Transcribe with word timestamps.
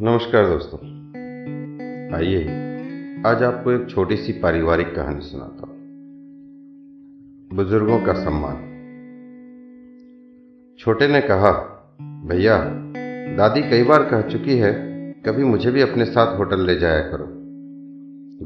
नमस्कार 0.00 0.46
दोस्तों। 0.46 0.78
आइए, 2.16 2.42
आज 3.26 3.42
आपको 3.42 3.72
एक 3.72 3.90
छोटी 3.90 4.16
सी 4.16 4.32
पारिवारिक 4.32 4.94
कहानी 4.94 5.20
सुनाता 5.20 5.66
हूँ। 5.66 5.76
बुज़ुर्गों 7.56 8.00
का 8.00 8.12
सम्मान। 8.12 8.54
छोटे 10.78 11.08
ने 11.08 11.20
कहा, 11.20 11.52
भैया, 12.02 12.64
दादी 13.36 13.62
कई 13.62 13.82
बार 13.82 14.02
कह 14.02 14.20
चुकी 14.20 14.58
है, 14.58 14.72
कभी 15.26 15.44
मुझे 15.44 15.70
भी 15.70 15.80
अपने 15.80 16.04
साथ 16.04 16.38
होटल 16.38 16.60
ले 16.60 16.76
जाया 16.76 17.00
करो। 17.00 17.26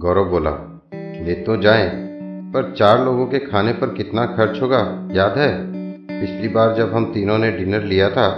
गौरव 0.01 0.25
बोला, 0.25 0.83
ले 0.95 1.35
तो 1.35 1.57
जाए, 1.57 1.91
पर 2.53 2.75
चार 2.75 3.05
लोगों 3.05 3.27
के 3.27 3.39
खाने 3.39 3.73
पर 3.73 3.95
कितना 3.95 4.27
खर्च 4.27 4.63
होगा, 4.63 5.09
याद 5.13 5.39
है? 5.39 5.73
पिछली 6.21 6.49
बार 6.49 6.75
जब 6.75 6.93
हम 6.93 7.15
तीनों 7.15 7.39
ने 7.39 7.53
डिनर 7.53 7.83
लिया 7.83 8.11
था, 8.11 8.31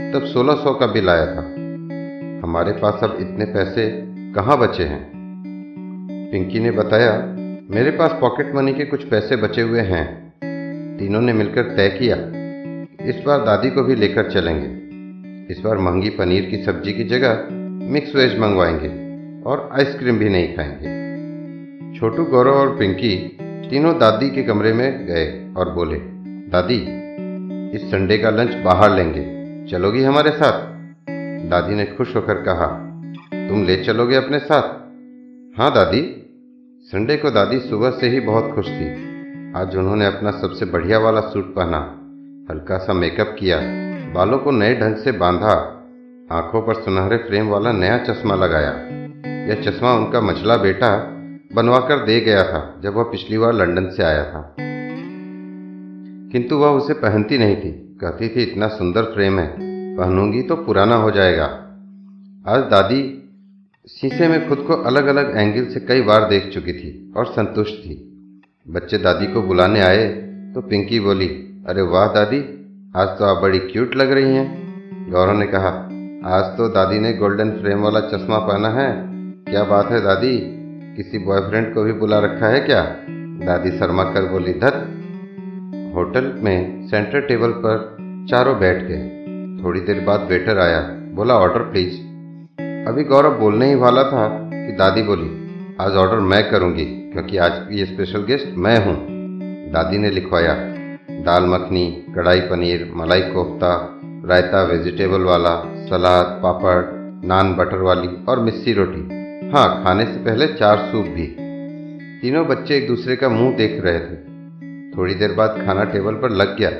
तब 0.00 0.24
सोलह 0.24 0.54
सौ 0.54 0.74
का 0.74 0.86
बिल 0.86 1.08
आया 1.08 1.36
था। 1.36 1.51
हमारे 2.52 2.72
पास 2.72 3.00
अब 3.02 3.16
इतने 3.20 3.44
पैसे 3.44 4.04
कहाँ 4.32 4.58
बचे 4.58 4.82
हैं? 4.82 5.12
पिंकी 6.32 6.60
ने 6.60 6.70
बताया, 6.70 7.12
मेरे 7.70 7.90
पास 7.90 8.16
पॉकेट 8.20 8.54
मनी 8.54 8.74
के 8.74 8.84
कुछ 8.84 9.04
पैसे 9.04 9.36
बचे 9.36 9.62
हुए 9.62 9.80
हैं। 9.80 10.34
तीनों 10.98 11.20
ने 11.20 11.32
मिलकर 11.32 11.62
तय 11.62 11.88
किया, 11.88 12.16
इस 13.08 13.24
बार 13.26 13.38
दादी 13.44 13.70
को 13.70 13.82
भी 13.82 13.94
लेकर 13.94 14.30
चलेंगे। 14.30 14.66
इस 15.54 15.60
बार 15.60 15.78
महँगी 15.78 16.10
पनीर 16.10 16.42
की 16.42 16.56
सब्ज़ी 16.62 16.92
की 16.92 17.04
जगह 17.04 17.48
मिक्स 17.92 18.16
वेज 18.16 18.38
मंगवाएँगे 18.38 18.88
और 19.50 19.70
आइसक्रीम 19.72 20.18
भी 20.18 20.28
नहीं 20.28 20.56
खाएँगे। 20.56 21.98
छोटू 21.98 22.24
गौरव 22.24 22.52
और 22.52 22.76
पिंकी 22.76 23.38
तीनों 23.70 23.98
दादी 23.98 24.30
के 24.30 24.42
कमरे 24.42 24.72
में 24.72 25.06
गए 25.06 25.54
और 25.56 25.72
बोले, 25.72 25.98
दादी, 26.50 26.86
इस 27.76 27.90
संडे 27.90 28.18
का 28.18 28.30
लंच 28.30 28.54
बाहर 28.54 28.90
लेंगे। 28.90 29.42
चलोगी 29.70 30.02
हमारे 30.02 30.30
साथ? 30.30 30.72
दादी 31.52 31.74
ने 31.74 31.84
खुश 31.84 32.16
होकर 32.16 32.34
कहा, 32.34 32.66
तुम 33.48 33.64
ले 33.64 33.84
चलोगे 33.84 34.16
अपने 34.16 34.38
साथ? 34.38 34.62
हाँ 35.60 35.74
दादी। 35.74 36.26
संडे 36.82 37.16
को 37.16 37.30
दादी 37.30 37.58
सुबह 37.60 37.90
से 37.90 38.08
ही 38.08 38.20
बहुत 38.20 38.52
खुश 38.54 38.66
थी। 38.66 38.86
आज 39.56 39.76
उन्होंने 39.76 40.06
अपना 40.06 40.30
सबसे 40.30 40.64
बढ़िया 40.64 40.98
वाला 40.98 41.20
सूट 41.20 41.54
पहना, 41.54 41.78
हल्का 42.50 42.78
सा 42.78 42.92
मेकअप 42.92 43.36
किया, 43.38 43.58
बालों 44.12 44.38
को 44.38 44.50
नए 44.50 44.74
ढंग 44.80 44.96
से 44.96 45.12
बांधा, 45.12 45.50
आँखों 46.32 46.62
पर 46.62 46.74
सुनहरे 46.74 47.16
फ्रेम 47.16 47.48
वाला 47.48 47.72
नया 47.72 47.98
चश्मा 47.98 48.34
लगाया। 48.34 48.72
यह 49.46 49.54
चश्मा 49.54 49.94
उनका 49.94 50.20
मछला 50.20 50.56
बेटा 50.56 50.96
बनवाकर 51.54 51.98
दे 52.04 52.20
गया 52.20 52.42
था, 52.42 52.80
जब 52.82 52.94
वह 52.94 53.02
पिछली 53.02 53.38
बार 53.38 53.52
लंदन 53.52 53.90
से 53.90 54.02
आया 54.02 54.24
था। 54.24 54.56
किंतु 56.32 56.56
वह 56.56 56.68
उसे 56.68 56.94
पहनती 56.94 57.38
नहीं 57.38 57.56
थी, 57.56 57.98
कहती 58.00 58.28
थी, 58.28 58.42
इतना 58.42 58.68
सुंदर 58.68 59.02
फ्रेम 59.02 59.38
है। 59.38 59.71
पहनूँगी 59.92 60.42
तो 60.42 60.56
पुराना 60.56 60.96
हो 60.96 61.10
जाएगा। 61.10 61.44
आज 62.44 62.60
दादी 62.70 63.02
शीशे 63.88 64.28
में 64.28 64.48
खुद 64.48 64.58
को 64.58 64.74
अलग 64.82 65.06
अलग 65.06 65.36
एंगल 65.36 65.64
से 65.64 65.80
कई 65.80 66.00
बार 66.02 66.28
देख 66.28 66.48
चुकी 66.54 66.72
थी 66.72 67.12
और 67.16 67.26
संतुष्ट 67.26 67.74
थी। 67.74 67.94
बच्चे 68.66 68.98
दादी 68.98 69.26
को 69.26 69.42
बुलाने 69.42 69.80
आए 69.80 70.06
तो 70.54 70.60
पिंकी 70.60 71.00
बोली, 71.00 71.28
अरे 71.68 71.82
वाह 71.84 72.06
दादी, 72.06 72.38
आज 72.96 73.08
तो 73.18 73.24
आप 73.24 73.42
बड़ी 73.42 73.58
क्यूट 73.60 73.94
लग 73.96 74.12
रही 74.12 74.34
हैं। 74.34 75.10
गौरव 75.10 75.38
ने 75.38 75.46
कहा, 75.46 75.68
आज 76.28 76.56
तो 76.56 76.68
दादी 76.68 76.98
ने 76.98 77.12
गोल्डन 77.12 77.50
फ्रेम 77.52 77.80
वाला 77.80 78.00
चश्मा 78.08 78.38
पहना 78.38 78.68
है। 78.70 78.90
क्या 79.46 79.64
बात 79.64 79.90
है 79.90 80.00
दादी, 80.00 80.38
किसी 80.96 81.18
बॉयफ्रेंड 81.18 81.72
को 81.74 81.82
भी 81.82 81.92
बुला 81.92 82.18
रखा 82.18 82.48
है 82.48 82.60
क्या? 82.60 82.82
दादी 83.46 83.78
शर्मा 83.78 84.04
कर 84.04 84.30
बोली, 84.30 84.52
धत। 84.54 84.84
होटल 85.94 86.32
में 86.38 86.88
सेंटर 86.88 87.20
टेबल 87.20 87.50
पर 87.64 87.90
चारों 88.30 88.58
बैठ 88.58 88.82
गए। 88.82 89.21
थोड़ी 89.64 89.80
देर 89.80 90.00
बाद 90.00 90.20
वेटर 90.20 90.58
आया। 90.58 90.80
बोला, 91.14 91.34
ऑर्डर 91.34 91.60
प्लीज़। 91.60 91.94
अभी 92.88 93.04
गौरव 93.04 93.38
बोलने 93.38 93.68
ही 93.68 93.74
वाला 93.74 94.02
था 94.02 94.50
कि 94.54 94.72
दादी 94.72 95.02
बोली, 95.02 95.42
आज 95.80 95.92
ऑर्डर 95.92 96.16
मैं 96.16 96.50
करूँगी, 96.50 96.84
क्योंकि 96.84 97.36
आज 97.36 97.52
की 97.54 97.86
स्पेशल 97.86 98.22
गेस्ट 98.22 98.48
मैं 98.56 98.84
हूँ। 98.84 98.94
दादी 99.72 99.98
ने 99.98 100.10
लिखवाया, 100.10 100.54
दाल 101.10 101.44
मखनी, 101.46 102.06
कढ़ाई 102.14 102.40
पनीर, 102.40 102.92
मलाई 102.96 103.20
कोफ्ता, 103.20 104.00
रायता 104.24 104.62
वेजिटेबल 104.62 105.20
वाला, 105.20 105.56
सलाद, 105.66 106.40
पापड़, 106.42 106.84
नान 107.26 107.54
बटर 107.54 107.76
वाली 107.76 108.24
और 108.28 108.40
मिस्सी 108.40 108.72
रोटी। 108.72 109.00
हाँ 109.50 109.84
खाने 109.84 110.04
से 110.04 110.24
पहले 110.24 110.46
चार 110.46 110.78
सूप 110.78 111.06
भी। 111.06 111.36
तीनों 112.20 112.46
बच्चे 112.46 112.76
एक 112.76 112.86
दूसरे 112.86 113.16
का 113.16 113.28
मुँह 113.28 113.56
देख 113.56 113.80
रहे 113.84 113.98
थे। 113.98 114.32
थोड़ी 114.96 115.14
देर 115.14 115.32
बाद 115.32 115.62
खाना 115.66 115.84
टेबल 115.84 116.12
पर 116.12 116.30
लग 116.30 116.58
गया। 116.58 116.70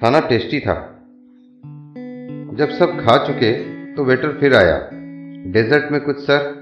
खाना 0.00 0.20
टेस्टी 0.20 0.60
था। 0.60 0.99
जब 2.54 2.70
सब 2.70 3.00
खा 3.00 3.26
चुके 3.26 3.52
तो 3.94 4.04
वेटर 4.04 4.28
फिर 4.28 4.54
आया। 4.54 4.90
डेजर्ट 5.46 5.92
में 5.92 6.00
कुछ 6.00 6.18
सर? 6.18 6.54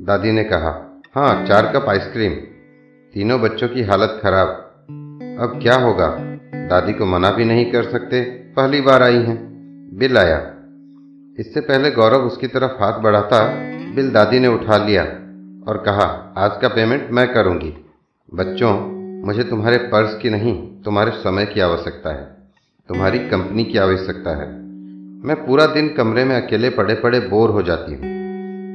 दादी 0.00 0.32
ने 0.32 0.44
कहा 0.44 1.00
हाँ 1.14 1.46
चार 1.46 1.72
कप 1.76 1.86
आइसक्रीम 1.88 2.32
तीनों 3.14 3.40
बच्चों 3.40 3.68
की 3.68 3.82
हालत 3.82 4.20
खराब। 4.22 4.48
अब 5.40 5.58
क्या 5.62 5.74
होगा? 5.74 6.06
दादी 6.54 6.92
को 6.92 7.06
मना 7.06 7.30
भी 7.30 7.44
नहीं 7.44 7.72
कर 7.72 7.82
सकते। 7.82 8.20
पहली 8.56 8.80
बार 8.80 9.02
आई 9.02 9.22
हैं। 9.22 9.46
बिल 9.98 10.18
आया। 10.18 10.38
इससे 11.38 11.60
पहले 11.60 11.90
गौरव 11.90 12.20
उसकी 12.20 12.46
तरफ़ 12.46 12.82
हाथ 12.82 13.00
बढ़ाता, 13.00 13.48
बिल 13.94 14.10
दादी 14.10 14.38
ने 14.38 14.48
उठा 14.48 14.76
लिया 14.76 15.02
और 15.70 15.82
कहा, 15.86 16.34
आज 16.38 16.60
का 16.62 16.68
पेमेंट 16.68 17.08
मैं 17.10 17.34
करूँगी। 17.34 17.86
बच्चों, 18.34 18.74
मुझे 19.26 19.44
तुम्हारे 19.44 19.78
पर्स 19.78 20.18
की 20.18 20.30
नहीं, 20.30 20.82
तुम्हारे 20.82 21.10
समय 21.10 21.46
की 21.46 21.60
आवश्यकता 21.60 22.10
है। 22.10 22.36
तुम्हारी 22.88 23.18
कंपनी 23.18 23.64
की 23.64 23.78
आवश्यकता 23.78 24.30
है। 24.30 24.65
मैं 25.24 25.46
पूरा 25.46 25.66
दिन 25.66 25.88
कमरे 25.88 26.24
में 26.24 26.36
अकेले 26.36 26.70
पड़े 26.70 26.94
पड़े 26.94 27.20
बोर 27.20 27.50
हो 27.50 27.62
जाती 27.62 27.92
हूँ। 27.92 28.00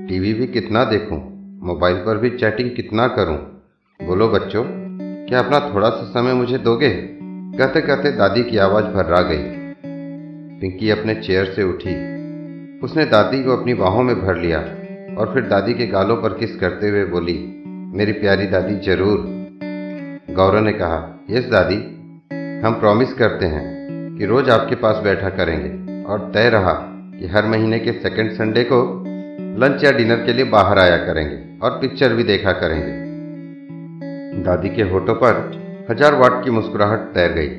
टीवी 0.07 0.33
भी 0.33 0.47
कितना 0.47 0.83
देखूँ, 0.83 1.17
मोबाइल 1.63 1.95
पर 1.95 2.17
भी 2.17 2.29
चैटिंग 2.29 2.69
कितना 2.75 3.07
करूँ? 3.07 3.37
बोलो 3.99 4.27
बच्चों 4.27 4.63
क्या 5.27 5.39
अपना 5.39 5.59
थोड़ा 5.73 5.89
सा 5.89 6.03
समय 6.03 6.33
मुझे 6.33 6.57
दोगे? 6.57 6.89
कहते 7.57 7.81
कहते 7.81 8.11
दादी 8.11 8.43
की 8.43 8.57
आवाज़ 8.57 8.85
भर्रा 8.85 9.21
गई। 9.21 9.43
पिंकी 10.61 10.89
अपने 10.89 11.15
चेयर 11.15 11.45
से 11.45 11.63
उठी। 11.63 11.93
उसने 12.79 13.05
दादी 13.05 13.43
को 13.43 13.57
अपनी 13.57 13.73
बाहों 13.73 14.03
में 14.03 14.21
भर 14.21 14.37
लिया 14.37 14.59
और 15.17 15.31
फिर 15.33 15.43
दादी 15.43 15.73
के 15.73 15.87
गालों 15.87 16.17
पर 16.17 16.33
किस 16.33 16.55
करते 16.55 16.89
हुए 16.89 17.05
बोली 17.05 17.63
मेरी 17.97 18.11
प्यारी 18.11 18.47
दादी 18.47 18.75
ज़रूर। 18.75 19.17
गौरव 20.29 20.63
ने 20.63 20.73
कहा 20.73 21.25
यस 21.29 21.45
दादी 21.45 21.75
हम 22.65 22.73
प्रॉमिस 22.73 23.13
करते 23.13 23.45
हैं 23.45 24.17
कि 24.17 24.25
रोज 24.25 24.49
आपके 24.49 24.75
पास 24.75 25.03
बैठा 25.03 25.29
करेंगे। 25.29 25.90
और 26.05 26.31
तय 26.33 26.49
रहा 26.49 26.73
कि 27.19 27.27
हर 27.27 27.45
महीने 27.45 27.79
के 27.79 27.91
सेकंड 27.91 28.31
संडे 28.31 28.63
को 28.63 28.81
लंच 29.57 29.83
या 29.83 29.91
डिनर 29.91 30.15
के 30.15 30.33
लिए 30.33 30.45
बाहर 30.45 30.79
आया 30.79 30.97
करेंगे 30.97 31.37
और 31.59 31.71
पिक्चर 31.71 32.13
भी 32.13 32.23
देखा 32.23 32.51
करेंगे। 32.51 32.93
दादी 34.43 34.69
के 34.69 34.81
होठों 34.81 35.15
पर 35.15 35.39
हज़ार 35.91 36.15
वाट 36.15 36.43
की 36.43 36.51
मुस्कुराहट 36.51 36.99
तैर 37.13 37.31
गई। 37.31 37.49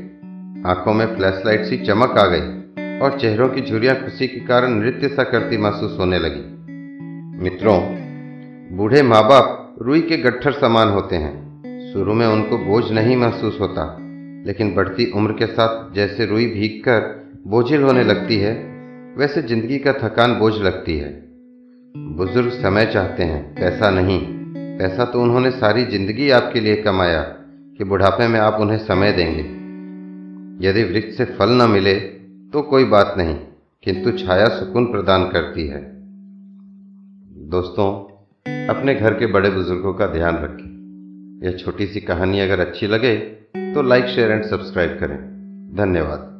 आँखों 0.70 0.92
में 0.94 1.06
फ्लैश 1.16 1.42
लाइट 1.47 1.64
सी 1.64 1.76
चमक 1.76 2.19
आ 2.19 2.26
गई 2.26 2.98
और 3.00 3.19
चेहरों 3.20 3.48
की 3.48 3.60
झुरियाँ 3.60 3.94
खुशी 3.97 4.26
के 4.26 4.41
कारण 4.41 4.70
नृत्य 4.70 5.08
सा 5.08 5.25
करती 5.25 5.56
महसूस 5.56 5.97
होने 5.98 6.19
लगी। 6.19 6.44
मित्रों, 7.44 7.78
बूढ़े 8.76 9.02
माँ 9.02 9.22
बाप 9.28 9.76
रुई 9.82 10.00
के 10.00 10.16
गट्ठर 10.16 10.52
समान 10.52 10.88
होते 10.88 11.16
हैं। 11.16 11.92
शुरू 11.92 12.14
में 12.14 12.26
उनको 12.26 12.58
बोझ 12.58 12.84
नहीं 12.92 13.16
महसूस 13.16 13.58
होता, 13.60 13.97
लेकिन 14.47 14.75
बढ़ती 14.75 15.10
उम्र 15.10 15.32
के 15.32 15.47
साथ 15.47 15.94
जैसे 15.94 16.26
रुई 16.26 16.47
भीग 16.47 16.81
कर 16.81 17.21
बोझिल 17.47 17.82
होने 17.82 18.03
लगती 18.04 18.36
है, 18.36 18.53
वैसे 19.19 19.42
ज़िंदगी 19.42 19.78
का 19.78 19.92
थकान 19.92 20.34
बोझ 20.34 20.53
लगती 20.54 20.97
है। 20.98 21.08
बुज़ुर्ग 22.16 22.50
समय 22.50 22.86
चाहते 22.86 23.22
हैं, 23.22 23.54
पैसा 23.54 23.91
नहीं। 23.91 24.20
पैसा 24.78 25.04
तो 25.04 25.22
उन्होंने 25.22 25.50
सारी 25.50 25.84
ज़िंदगी 25.84 26.31
आपके 26.31 26.60
लिए 26.60 26.76
कमाया, 26.76 27.22
कि 27.22 27.84
बुढ़ापे 27.84 28.28
में 28.28 28.38
आप 28.41 28.60
उन्हें 28.60 28.78
समय 28.78 29.12
देंगे। 29.12 29.42
यदि 30.69 30.84
वृक्ष 30.84 31.16
से 31.16 31.25
फल 31.25 31.50
न 31.52 31.70
मिले 31.70 31.94
तो 32.52 32.62
कोई 32.62 32.84
बात 32.84 33.14
नहीं, 33.19 33.34
किंतु 33.82 34.12
छाया 34.19 34.48
सुकून 34.48 34.86
प्रदान 34.86 35.28
करती 35.31 35.66
है। 35.66 35.81
दोस्तों, 37.50 37.90
अपने 38.69 38.94
घर 38.94 39.14
के 39.14 39.26
बड़े 39.26 39.50
बुज़ुर्गों 39.50 39.94
का 39.94 40.06
ध्यान 40.06 40.37
रखें। 40.37 41.46
यह 41.46 41.56
छोटी 41.56 41.87
सी 41.87 42.00
कहानी 42.00 42.40
अगर 42.40 42.61
अच्छी 42.61 42.87
लगे 42.87 43.16
तो 43.56 43.82
लाइक, 43.82 44.06
शेयर 44.06 44.31
एंड 44.31 44.44
सब्सक्राइब 44.44 44.99
करें। 45.00 45.19
धन्यवाद। 45.76 46.31